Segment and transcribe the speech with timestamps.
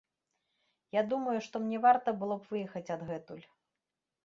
[0.99, 3.45] Я думаю, што мне варта было б выехаць адгэтуль.